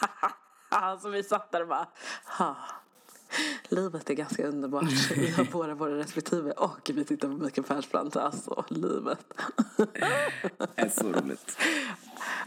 [0.93, 1.87] Alltså vi satt där och bara,
[2.39, 2.57] ha.
[3.69, 4.85] Livet är ganska underbart.
[5.17, 8.17] Vi har båda våra respektive och vi tittar på Mikael Persbrandt.
[8.17, 9.35] Alltså, livet.
[10.75, 11.59] Det är så roligt.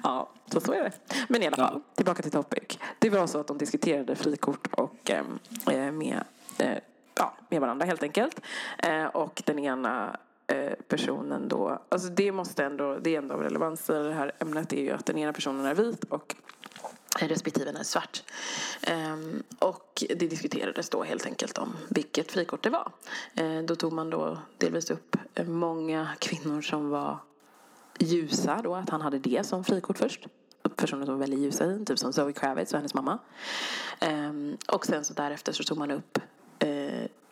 [0.03, 0.91] Ja, så, så är det.
[1.27, 2.79] Men i alla fall, tillbaka till topic.
[2.99, 5.39] Det var så att de diskuterade frikort och ehm,
[5.71, 6.23] eh, med,
[6.57, 6.77] eh,
[7.15, 8.41] ja, med varandra helt enkelt.
[8.77, 13.41] Eh, och den ena eh, personen då, alltså det måste ändå, det är ändå av
[13.41, 16.35] relevans i det här ämnet är ju att den ena personen är vit och
[17.19, 18.23] Eh, respektive är svart.
[18.81, 22.91] Ehm, och det diskuterades då helt enkelt om vilket frikort det var.
[23.33, 27.17] Eh, då tog man då delvis upp många kvinnor som var
[27.99, 30.27] ljusa då, att han hade det som frikort först.
[30.75, 33.19] Personer som var väldigt ljusa typ som Zoe Kravitz och hennes mamma.
[33.99, 36.19] Ehm, och sen så därefter så tog man upp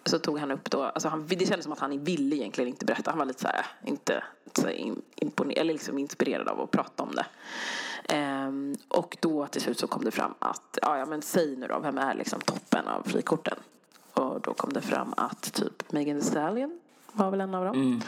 [0.06, 2.86] så tog han upp då, alltså han, det kändes som att han ville egentligen inte
[2.86, 3.12] berätta.
[3.12, 7.04] Han var lite så här, inte så in, imponer, eller liksom inspirerad av att prata
[7.04, 7.26] om det.
[8.16, 11.68] Ehm, och då till slut så kom det fram att, ja, ja men säg nu
[11.68, 13.58] då, vem är liksom toppen av frikorten?
[14.13, 16.80] Och då kom det fram att typ Megan Thee Stallion
[17.12, 18.02] var väl en av dem.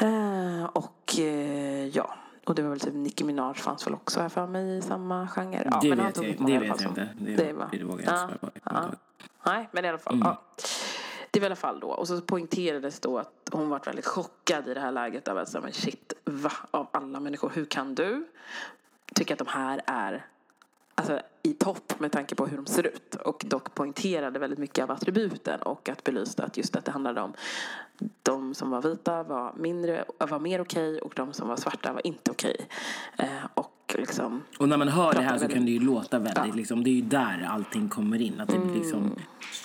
[0.00, 4.28] Eh, och eh, ja, och det var väl typ Nicki Minaj fanns väl också här
[4.28, 5.68] för mig i samma genre.
[5.70, 7.08] Ja, det men han vet tog jag, det vet jag inte.
[7.18, 8.96] Det, det var- det vågar jag Ja, inte svara på.
[9.44, 10.20] Nej, men i alla fall.
[10.24, 10.42] Ja.
[11.30, 11.88] Det var i alla fall då.
[11.88, 15.48] Och så poängterades då att hon var väldigt chockad i det här läget av att
[15.48, 16.52] säga, men shit, va?
[16.70, 18.26] Av alla människor, hur kan du
[19.14, 20.26] tycka att de här är
[20.94, 23.14] alltså, i topp med tanke på hur de ser ut.
[23.14, 27.20] Och dock poängterade väldigt mycket av attributen och att belyste att just att det handlade
[27.20, 27.32] om
[28.22, 32.06] de som var vita var, mindre, var mer okej och de som var svarta var
[32.06, 32.68] inte okej.
[33.18, 36.18] Eh, och liksom, Och när man hör det här så väldigt- kan det ju låta
[36.18, 36.44] väldigt, Ja.
[36.44, 36.56] Mm.
[36.56, 38.40] liksom, det är ju där allting kommer in.
[38.40, 39.10] Att det blir liksom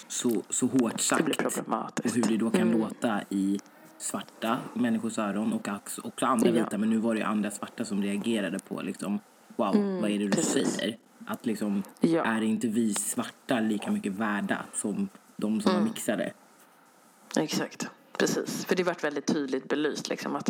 [0.08, 1.18] så, så hårt sagt.
[1.20, 2.06] det blir problematiskt.
[2.06, 2.80] Och hur det då kan Mm.
[2.80, 3.60] låta i
[3.98, 5.68] svarta människors öron och
[6.04, 6.54] också andra Ja.
[6.64, 6.78] vita.
[6.78, 9.20] Men nu var det ju andra svarta som reagerade på liksom,
[9.56, 10.68] wow, vad är det du Mm, precis.
[10.70, 10.98] säger?
[11.28, 12.24] Att liksom, Ja.
[12.24, 15.84] är inte vi svarta lika mycket värda som de som Mm.
[15.84, 16.32] var mixade?
[17.38, 17.90] Exakt.
[18.20, 20.50] Precis, för det vart väldigt tydligt belyst liksom, att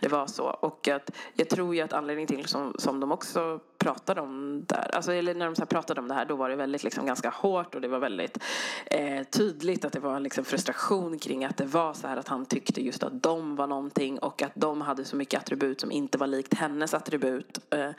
[0.00, 0.44] det var så.
[0.44, 4.94] Och att jag tror ju att anledningen till som, som de också pratade om där,
[4.94, 7.06] alltså, eller när de så här pratade om det här, då var det väldigt liksom,
[7.06, 8.38] ganska hårt och det var väldigt
[8.86, 12.28] eh, tydligt att det var en liksom, frustration kring att det var så här att
[12.28, 15.92] han tyckte just att de var någonting och att de hade så mycket attribut som
[15.92, 17.58] inte var likt hennes attribut.
[17.70, 17.90] Eh,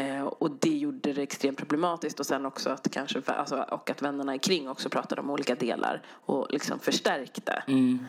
[0.00, 4.02] eh, och det gjorde det extremt problematiskt och sen också att kanske, alltså, och att
[4.02, 8.06] vännerna kring också pratade om olika delar och liksom förstärkte mm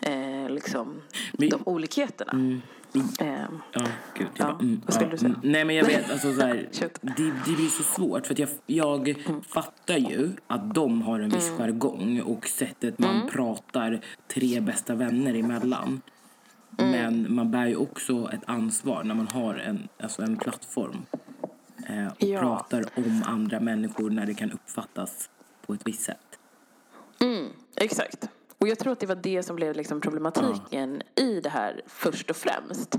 [0.00, 2.60] eh, liksom, Men- de olikheterna.
[3.20, 3.28] Eh,
[3.72, 4.26] Ja, gud.
[4.26, 5.28] Jag Ja, bara, mm, vad skulle ja, du säga?
[5.34, 5.40] mm.
[5.52, 6.68] Nej, men jag vet, alltså så här,
[7.00, 9.42] det, det blir så svårt för jag, jag Mm.
[9.42, 13.28] fattar ju att de har en viss jargong och sättet man Mm.
[13.28, 14.00] pratar
[14.34, 16.00] tre bästa vänner emellan.
[16.78, 16.90] Mm.
[16.90, 21.06] Men man bär ju också ett ansvar när man har en, alltså en plattform
[21.88, 22.40] eh, och Ja.
[22.40, 25.30] pratar om andra människor när det kan uppfattas
[25.66, 26.38] på ett visst sätt.
[27.76, 28.28] Exakt.
[28.60, 32.30] Och jag tror att det var det som blev liksom problematiken i det här först
[32.30, 32.98] och främst.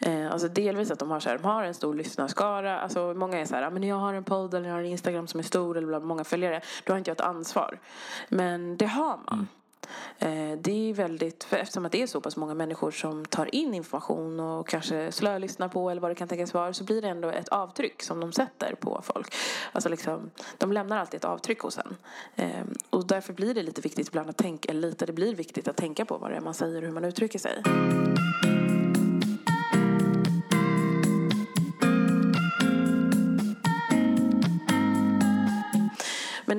[0.00, 2.80] Eh, alltså delvis att de har, så här, de har en stor lyssnarskara.
[2.80, 4.86] Alltså många är så här, "Ah, men jag har en podd eller jag har en
[4.86, 6.60] Instagram som är stor eller bla, många följare.
[6.84, 7.78] Då har inte jag ett ansvar.
[8.28, 9.38] Men det har man.
[9.40, 9.44] Eh,
[10.18, 13.54] Eh, det är väldigt, för eftersom att det är så pass många människor som tar
[13.54, 17.08] in information och kanske slölyssnar på eller vad det kan tänkas vara så blir det
[17.08, 19.34] ändå ett avtryck som de sätter på folk.
[19.72, 21.96] Alltså liksom, de lämnar alltid ett avtryck hos en.
[22.36, 25.68] Ehm, och därför blir det lite viktigt ibland att tänka, eller lite, det blir viktigt
[25.68, 27.62] att tänka på vad det är man säger och hur man uttrycker sig.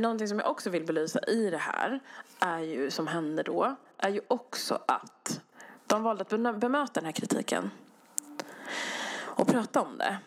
[0.06, 2.00] Någonting som jag också vill belysa i det här
[2.40, 5.42] är ju, som hände då, är ju också att
[5.88, 7.72] de valde att bemöta den här kritiken
[9.36, 10.18] och prata om det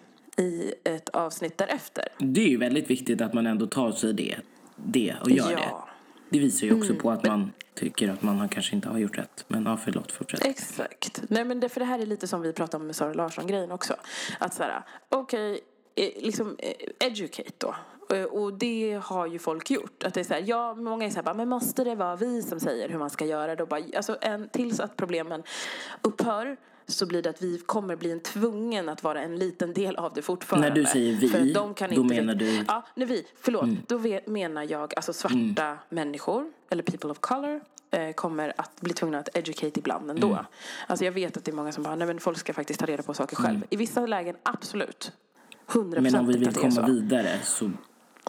[0.43, 2.05] i ett avsnitt därefter.
[2.19, 4.37] Det är ju väldigt viktigt att man ändå tar sig det,
[4.77, 5.59] det och gör ja.
[5.59, 5.73] det.
[6.31, 9.19] Det visar ju också mm, på att man tycker att man kanske inte har gjort
[9.19, 9.45] rätt.
[9.49, 10.45] Men ja, förlåt, fortsätt.
[10.45, 11.23] Exakt.
[11.29, 13.73] Nej, men det, för det här är lite som vi pratade om med Sara Larsson-grejen
[13.73, 13.95] också.
[14.39, 15.65] Att så här, okej, okay,
[16.17, 17.75] liksom eh, educate då.
[18.17, 20.05] Eh, och det har ju folk gjort.
[20.05, 22.43] Att det är så här, ja, många är så här, men måste det vara vi
[22.43, 23.57] som säger hur man ska göra?
[23.57, 25.43] Då bara, alltså, en, tills att problemen
[26.03, 26.57] upphör
[26.87, 30.13] så blir det att vi kommer bli en tvungen att vara en liten del av
[30.15, 30.69] det fortfarande.
[30.69, 32.65] När du säger vi, För de kan då inte, menar du?
[32.69, 33.63] Ja, när vi, förlåt.
[33.63, 33.77] Mm.
[33.87, 35.79] Då menar jag alltså svarta mm.
[35.89, 40.29] människor, eller people of color, eh, kommer att bli tvungna att educate ibland ändå.
[40.29, 40.45] Mm.
[40.87, 42.87] Alltså jag vet att det är många som bara, nej men folk ska faktiskt ta
[42.87, 43.57] reda på saker själv.
[43.57, 43.69] Mm.
[43.71, 45.13] I vissa lägen, absolut.
[45.69, 47.71] 100% Men om vi vill komma vidare så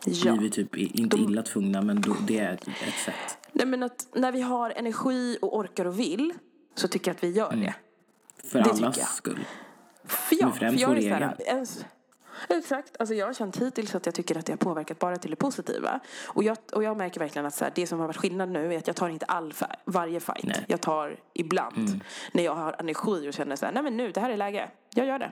[0.06, 0.32] ja.
[0.32, 1.24] blir vi typ inte De...
[1.24, 3.38] illa tvungna men då, det är ett, ett sätt.
[3.52, 6.34] Nej men att när vi har energi och orkar och vill
[6.76, 7.66] så tycker jag att vi gör mm.
[7.66, 7.76] det.
[8.44, 9.46] För det allas skull.
[10.06, 10.54] För, ja,
[10.88, 11.32] vår egen.
[11.40, 11.86] Ens,
[12.50, 12.96] Exakt.
[13.00, 15.36] Alltså jag har känt hittills att jag tycker att det har påverkat bara till det
[15.36, 16.00] positiva.
[16.28, 18.74] Och jag, och jag märker verkligen att så här, det som har varit skillnad nu
[18.74, 19.54] är att jag tar inte all,
[19.86, 20.44] varje fight.
[20.44, 20.66] Nej.
[20.68, 21.78] Jag tar ibland.
[21.78, 22.00] Mm.
[22.32, 24.70] När jag har energi och känner så här, nej men nu, det här är läge.
[24.94, 25.32] Jag gör det.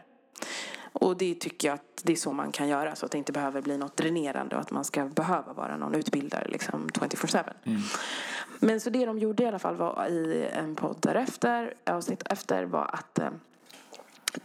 [0.99, 3.31] Och det tycker jag att det är så man kan göra så att det inte
[3.31, 7.53] behöver bli något dränerande och att man ska behöva vara någon utbildare liksom 24-7.
[7.63, 7.81] Mm.
[8.59, 12.63] Men så det de gjorde i alla fall var i en podd därefter, avsnitt efter,
[12.63, 13.29] var att eh,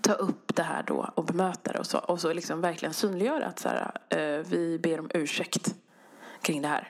[0.01, 3.47] ta upp det här då och bemöta det och så, och så liksom verkligen synliggöra
[3.47, 5.75] att så här, eh, vi ber om ursäkt
[6.43, 6.89] kring det här.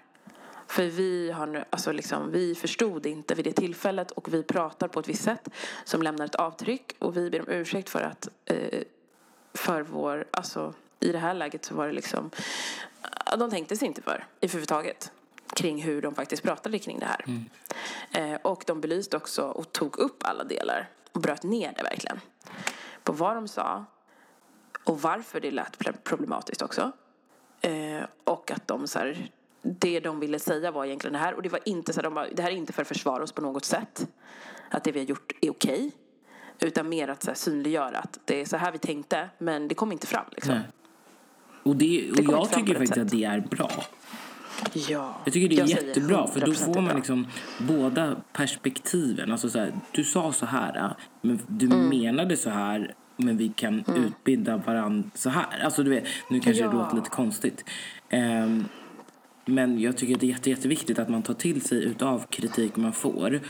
[0.67, 4.89] För vi, har nu, alltså liksom, vi förstod inte vid det tillfället och vi pratar
[4.89, 5.49] på ett visst sätt
[5.85, 8.83] som lämnar ett avtryck och vi ber om ursäkt för att eh,
[9.55, 12.31] för vår, alltså i det här läget så var det liksom,
[13.39, 15.13] de tänkte sig inte för överhuvudtaget
[15.57, 17.25] kring hur de faktiskt pratade kring det här.
[17.27, 17.45] Mm.
[18.13, 22.21] Eh, och de belyste också och tog upp alla delar och bröt ner det verkligen.
[23.03, 23.85] På vad de sa
[24.85, 26.93] och varför det lät problematiskt också.
[27.61, 29.31] Eh, och att de så här,
[29.63, 31.35] det de ville säga var egentligen det här.
[31.35, 33.23] Och det var inte så här, de bara, det här är inte för att försvara
[33.23, 34.09] oss på något sätt.
[34.71, 35.93] Att det vi har gjort är okej.
[36.63, 39.75] Utan mer att så här, synliggöra att det är så här vi tänkte, men det
[39.75, 40.25] kom inte fram.
[40.33, 40.59] Liksom.
[41.63, 43.71] Och, det, och det jag tycker faktiskt att det är bra.
[44.89, 47.27] Ja, jag tycker det är jättebra, för då får man liksom
[47.59, 49.33] båda perspektiven.
[49.33, 51.89] Alltså så här, du sa så här, men du mm.
[51.89, 54.05] menade så här, men vi kan mm.
[54.05, 55.65] utbilda varandra så här.
[55.65, 56.71] Alltså du vet, nu kanske ja.
[56.71, 57.65] det låter lite konstigt.
[58.13, 58.69] Um,
[59.45, 62.77] men jag tycker att det är jätte, jätteviktigt att man tar till sig utav kritik
[62.77, 63.41] man får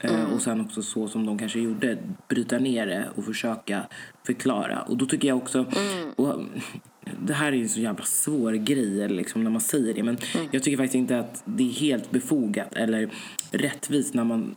[0.00, 0.32] mm.
[0.32, 3.86] Och sen också så som de kanske gjorde, bryta ner det och försöka
[4.26, 4.82] förklara.
[4.82, 6.10] Och då tycker jag också, mm.
[6.16, 6.40] och,
[7.26, 10.02] det här är en så jävla svår grej liksom, när man säger det.
[10.02, 10.48] Men mm.
[10.50, 13.10] jag tycker faktiskt inte att det är helt befogat eller
[13.50, 14.56] rättvist när man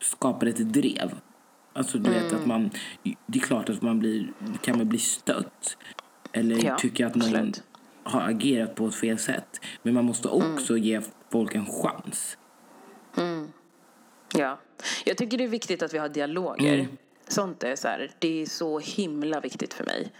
[0.00, 1.14] skapar ett drev.
[1.72, 2.48] Alltså du vet att mm.
[2.48, 2.70] man,
[3.26, 5.76] det är klart att man blir, kan man bli stött.
[6.32, 7.62] Eller ja, tycka att någon absolut.
[8.02, 9.60] har agerat på ett fel sätt.
[9.82, 10.52] Men man måste mm.
[10.52, 12.36] också ge folk en chans.
[14.34, 14.58] Ja.
[15.04, 16.74] Jag tycker det är viktigt att vi har dialoger.
[16.74, 16.96] Mm.
[17.28, 20.12] Sånt är så här, det är så himla viktigt för mig.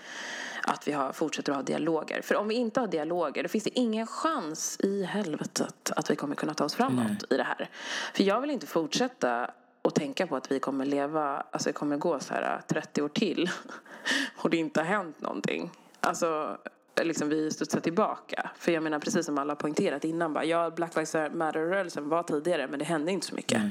[0.62, 2.22] Att vi har, fortsätter att ha dialoger.
[2.22, 6.16] För om vi inte har dialoger då finns det ingen chans i helvetet att vi
[6.16, 7.16] kommer kunna ta oss framåt Nej.
[7.30, 7.70] i det här.
[8.14, 9.50] För jag vill inte fortsätta
[9.82, 13.08] och tänka på att vi kommer leva, alltså det kommer gå så här 30 år
[13.08, 13.50] till
[14.36, 15.70] och det inte har hänt någonting.
[16.00, 16.58] Alltså
[17.02, 18.50] liksom vi studsar tillbaka.
[18.58, 22.68] För jag menar precis som alla poängterat innan bara, ja Black Lives Matter-rörelsen var tidigare
[22.68, 23.58] men det hände inte så mycket.
[23.58, 23.70] Mm.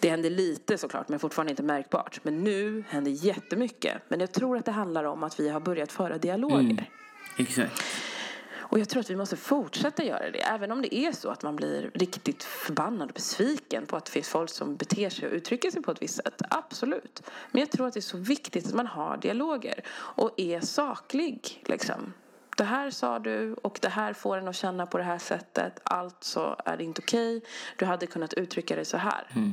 [0.00, 2.20] Det hände lite såklart men fortfarande inte märkbart.
[2.22, 4.02] Men nu händer jättemycket.
[4.08, 6.60] Men jag tror att det handlar om att vi har börjat föra dialoger.
[6.60, 6.84] Mm.
[7.36, 7.82] Exakt.
[8.72, 10.38] Och jag tror att vi måste fortsätta göra det.
[10.38, 14.10] Även om det är så att man blir riktigt förbannad och besviken på att det
[14.10, 16.42] finns folk som beter sig och uttrycker sig på ett visst sätt.
[16.50, 17.22] Absolut.
[17.50, 21.62] Men jag tror att det är så viktigt att man har dialoger och är saklig.
[21.66, 22.12] Liksom
[22.56, 25.80] det här sa du och det här får en att känna på det här sättet.
[25.84, 27.36] Alltså är det inte okej.
[27.36, 27.48] Okay.
[27.76, 29.26] Du hade kunnat uttrycka dig så här.
[29.34, 29.52] Mm.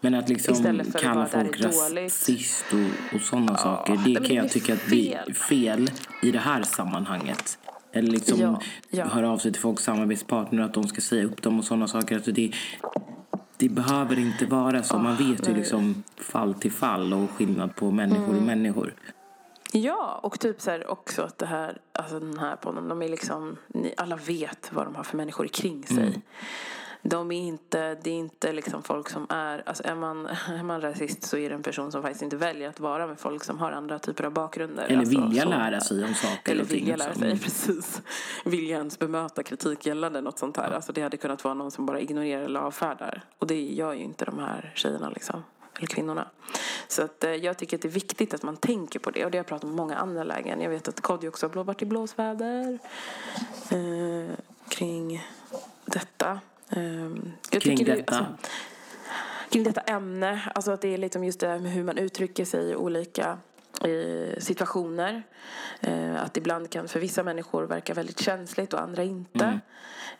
[0.00, 4.74] Men att liksom kalla folk rasist och, och sådana ja, saker, det kan jag tycka
[4.74, 5.90] att det är fel
[6.22, 7.58] i det här sammanhanget.
[7.92, 9.04] Eller liksom ja, ja.
[9.04, 12.14] höra av sig till folks samarbetspartner att de ska säga upp dem och sådana saker.
[12.14, 12.52] Alltså det,
[13.56, 14.98] det behöver inte vara så.
[14.98, 18.94] Man vet ju liksom fall till fall och skillnad på människor och människor.
[19.76, 23.08] Ja, och typ så här också att det här, alltså den här podden, de är
[23.08, 26.22] liksom, ni, alla vet vad de har för människor kring sig.
[27.02, 30.80] De är inte, det är inte liksom folk som är, alltså är man, är man
[30.80, 33.58] rasist så är det en person som faktiskt inte väljer att vara med folk som
[33.58, 34.84] har andra typer av bakgrunder.
[34.84, 36.78] Eller alltså, vilja lära sig om saker Eller och ting.
[36.78, 38.02] vilja lära sig, precis.
[38.44, 40.70] Vilja ens bemöta kritik gällande något sånt här.
[40.70, 43.22] Alltså det hade kunnat vara någon som bara ignorerar eller avfärdar.
[43.38, 45.42] Och det gör ju inte de här tjejerna liksom.
[45.76, 46.28] Eller kvinnorna.
[46.88, 49.24] Så att, eh, jag tycker att det är viktigt att man tänker på det.
[49.24, 50.60] Och det har jag pratat om i många andra lägen.
[50.60, 52.78] Jag vet att Kodjo också har varit i blåsväder.
[53.70, 54.34] Eh,
[54.68, 55.26] kring
[55.84, 56.40] detta.
[56.70, 56.78] Eh,
[57.50, 58.16] Kring tycker det- detta.
[58.18, 58.34] alltså,
[59.50, 60.52] kring detta ämne.
[60.54, 63.38] Alltså att det är liksom just det här med hur man uttrycker sig i olika
[63.84, 65.22] eh, situationer.
[65.80, 69.60] Eh, att ibland kan för vissa människor verka väldigt känsligt och andra inte.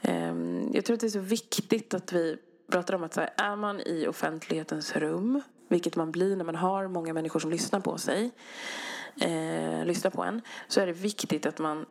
[0.03, 0.35] Eh,
[0.73, 2.37] jag tror att det är så viktigt att vi
[2.69, 6.57] pratar om att så här, är man i offentlighetens rum, vilket man blir när man
[6.57, 8.31] har många människor som lyssnar på sig,
[9.21, 11.87] eh, lyssnar på en, så är det viktigt att man,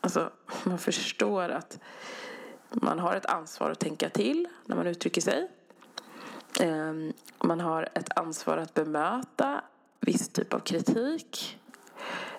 [0.00, 0.30] alltså,
[0.64, 1.78] man förstår att
[2.70, 5.50] man har ett ansvar att tänka till när man uttrycker sig.
[6.60, 6.92] Eh,
[7.44, 9.64] Man har ett ansvar att bemöta
[10.00, 11.58] viss typ av kritik.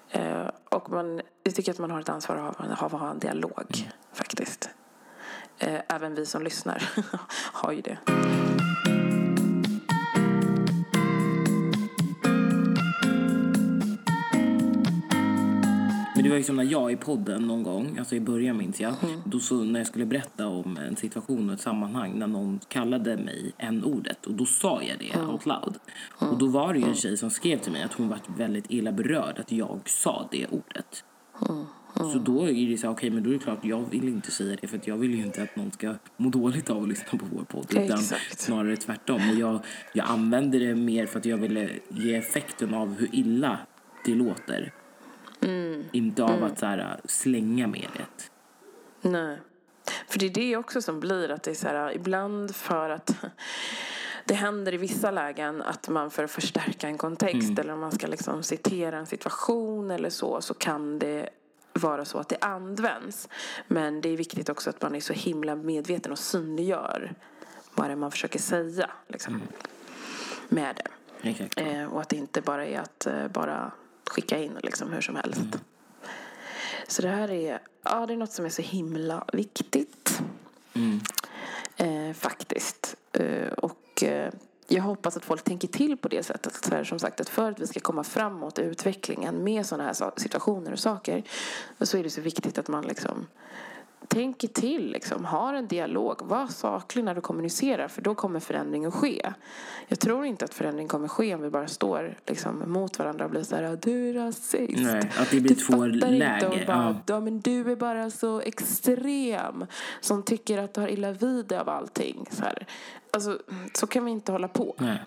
[0.10, 3.20] Eh, Och man, jag tycker att man har ett ansvar att ha, att ha en
[3.20, 4.70] dialog, faktiskt.
[5.64, 6.90] Eh, Även vi som lyssnar
[7.54, 7.98] har ju det.
[16.16, 18.82] Men det var ju som när jag i podden någon gång, alltså i början minns
[18.82, 19.22] jag, Mm.
[19.26, 23.18] då så när jag skulle berätta om en situation och ett sammanhang när någon kallade
[23.18, 25.30] mig en ordet och då sa jag det Mm.
[25.30, 25.76] out loud.
[26.32, 28.66] Och då var det ju en tjej som skrev till mig att hon var väldigt
[28.68, 31.04] illa berörd att jag sa det ordet.
[31.50, 31.66] Mm.
[31.96, 34.32] Så då är det så här, okej men då är det klart jag vill inte
[34.32, 37.20] säga det för jag vill ju inte att någon ska må dåligt av att lyssna
[37.20, 37.66] på vår podd.
[37.70, 38.40] Utan Exakt.
[38.40, 39.30] snarare tvärtom.
[39.30, 39.60] Och jag,
[39.94, 43.60] jag använder det mer för att jag ville ge effekten av hur illa
[44.06, 44.74] det låter.
[45.42, 45.84] Mm.
[45.92, 48.30] Inte av att så här, slänga med det.
[49.10, 49.38] Nej.
[50.08, 53.16] För det är det också som blir att det är så här, ibland för att
[54.26, 57.92] det händer i vissa lägen att man för att förstärka en kontext eller om man
[57.92, 61.30] ska liksom citera en situation eller så, så kan det
[61.74, 63.30] vara så att det används.
[63.68, 67.14] Men det är viktigt också att man är så himla medveten och synliggör
[67.76, 69.42] vad det är man försöker säga liksom,
[70.50, 71.62] med det.
[71.62, 73.72] Eh, och att det inte bara är att eh, bara
[74.06, 75.60] skicka in liksom hur som helst.
[76.88, 80.22] Så det här är, ja, det är något som är så himla viktigt.
[81.76, 82.96] Eh, faktiskt.
[83.12, 84.34] Eh, och eh,
[84.68, 86.66] jag hoppas att folk tänker till på det sättet.
[86.66, 89.84] Så här, som sagt, att för att vi ska komma framåt i utvecklingen med sådana
[89.84, 91.24] här situationer och saker
[91.82, 93.28] så är det så viktigt att man liksom
[94.08, 98.86] tänker till, liksom, har en dialog, var saklig när du kommunicerar för då kommer förändring
[98.86, 99.34] att ske.
[99.88, 103.32] Jag tror inte att förändring kommer ske om vi bara står liksom, mot varandra och
[103.32, 104.84] blir så här, du är rasist.
[104.84, 107.14] Nej, att det blir du två fattar inte läger, och bara, ja.
[107.14, 107.20] ja.
[107.20, 109.66] men du är bara så extrem
[110.02, 112.26] som tycker att du har illa vid dig av allting.
[112.32, 112.68] Så, här.
[113.12, 113.40] Alltså,
[113.74, 114.76] så kan vi inte hålla på.
[114.78, 115.00] Nej.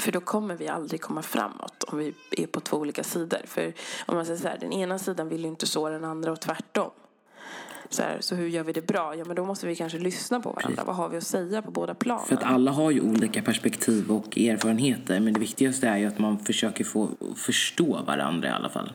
[0.00, 3.40] För då kommer vi aldrig komma framåt om vi är på två olika sidor.
[3.44, 3.72] För
[4.06, 6.40] om man säger så här, den ena sidan vill ju inte så den andra och
[6.40, 6.90] tvärtom.
[7.94, 9.14] Så, här, så hur gör vi det bra?
[9.16, 10.84] Ja men då måste vi kanske lyssna på varandra.
[10.84, 12.26] Vad har vi att säga på båda planen?
[12.26, 15.20] För att alla har ju olika perspektiv och erfarenheter.
[15.20, 18.92] Men det viktigaste är ju att man försöker få förstå varandra i alla fall.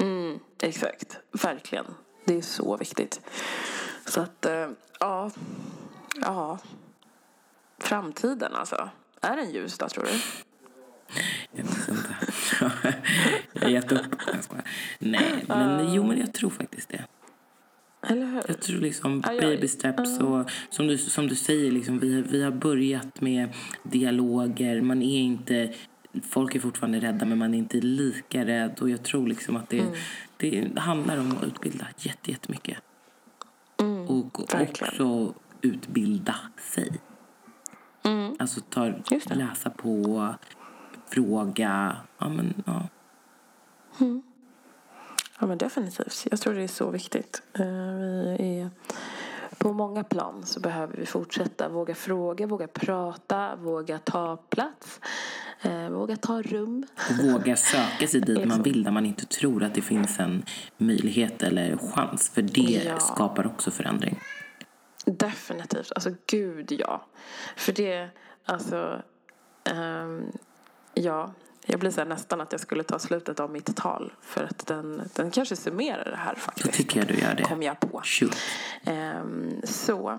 [0.00, 1.84] Mm, exakt, verkligen.
[2.24, 3.20] Det är så viktigt.
[4.06, 4.68] Så att, eh,
[5.00, 5.30] ja.
[6.14, 6.58] Ja.
[7.78, 8.90] Framtiden alltså.
[9.20, 10.10] Är den ljus då tror du?
[11.52, 12.16] Jag vet inte.
[13.52, 14.16] jag har gett upp.
[14.98, 17.04] Nej, men jo men jag tror faktiskt det.
[18.02, 18.42] Eller hur?
[18.48, 19.40] Jag tror liksom Aj, aj.
[19.40, 23.48] baby steps och som du, som du säger, liksom, vi, vi har börjat med
[23.82, 24.80] dialoger.
[24.80, 25.74] Man är inte,
[26.22, 28.78] folk är fortfarande rädda men man är inte lika rädd.
[28.80, 29.84] Och jag tror liksom att det,
[30.36, 32.78] det handlar om att utbilda jätte, jättemycket.
[34.08, 34.88] och verkligen.
[34.88, 36.34] också utbilda
[36.74, 36.92] sig.
[38.38, 38.92] Alltså ta,
[39.30, 40.34] läsa på,
[41.10, 41.96] fråga.
[42.18, 42.88] Ja, men, ja.
[45.38, 46.26] Ja men definitivt.
[46.30, 47.42] Jag tror det är så viktigt.
[47.54, 47.66] Eh,
[48.38, 48.70] Vi är
[49.58, 55.00] på många plan så behöver vi fortsätta våga fråga, våga prata, våga ta plats,
[55.62, 56.86] eh, våga ta rum.
[57.22, 58.62] Våga söka sig dit man Liksom.
[58.62, 60.42] vill där man inte tror att det finns en
[60.76, 62.30] möjlighet eller chans.
[62.34, 62.98] För det Ja.
[62.98, 64.20] skapar också förändring.
[65.04, 65.92] Definitivt.
[65.94, 67.06] Alltså gud ja.
[67.56, 68.08] För det,
[68.44, 69.02] alltså,
[69.64, 70.22] ehm,
[70.94, 71.32] ja.
[71.70, 74.12] Jag blir så nästan att jag skulle ta slutet av mitt tal.
[74.20, 76.72] För att den, den kanske summerar det här faktiskt.
[76.72, 77.42] tycker jag du gör det.
[77.42, 78.00] Kom jag på.
[78.04, 78.36] Shoot.
[78.84, 80.18] Ehm, så.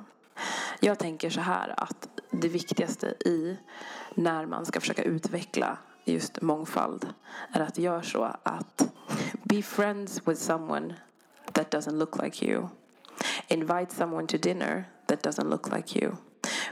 [0.79, 3.57] Jag tänker så här att det viktigaste i
[4.15, 7.07] när man ska försöka utveckla just mångfald
[7.51, 8.91] är att göra så att
[9.43, 10.95] be friends with someone
[11.51, 12.67] that doesn't look like you.
[13.47, 16.11] Invite someone to dinner that doesn't look like you.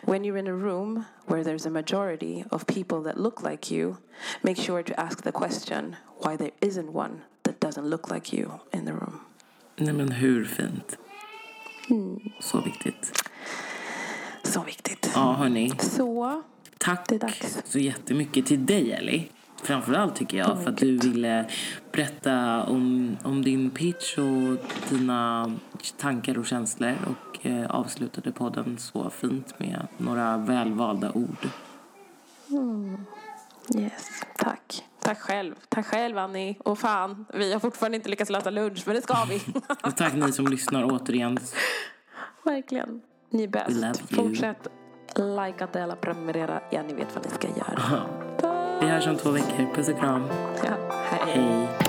[0.07, 3.97] When you're in a room where there's a majority of people that look like you,
[4.41, 8.51] make sure to ask the question why there isn't one that doesn't look like you
[8.71, 9.19] in the room.
[9.75, 10.97] Nej men hur fint.
[11.89, 12.19] Mm.
[12.39, 13.11] Så viktigt.
[14.43, 15.11] Så viktigt.
[15.15, 15.71] Ja hörni.
[15.79, 16.43] Så,
[16.77, 17.61] Tack Det är dags.
[17.65, 19.29] så jättemycket till dig Ellie.
[19.63, 21.49] Framförallt tycker jag för att du ville
[21.91, 24.57] berätta om, om din pitch och
[24.89, 25.51] dina
[25.97, 31.49] tankar och känslor och eh, avslutade podden så fint med några välvalda ord.
[33.77, 34.83] yes, tack.
[34.99, 35.55] Tack själv.
[35.69, 36.55] Tack själv Annie.
[36.59, 39.41] Och fan, vi har fortfarande inte lyckats lösa lunch, men det ska vi.
[39.83, 41.39] Och tack ni som lyssnar återigen.
[42.43, 43.01] Verkligen.
[43.29, 44.15] Ni är bäst.
[44.15, 44.67] Fortsätt
[45.15, 46.61] likea, dela, prenumerera.
[46.71, 48.56] Ja, ni vet vad ni ska göra.
[48.82, 49.73] Vi hörs om två veckor.
[49.75, 50.30] Puss och kram.
[50.63, 50.69] Ja,
[51.11, 51.34] hej.
[51.34, 51.86] Hej.